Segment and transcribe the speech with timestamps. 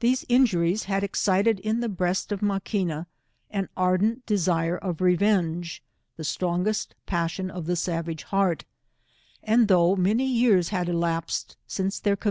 [0.00, 3.04] These injuries had excited in the breast of ?»Ia quina,
[3.50, 5.82] an ardent desire of revenge;
[6.16, 8.64] the strongest passion of the savage heart,
[9.42, 12.30] and thDugh many years had elapsed since their comu.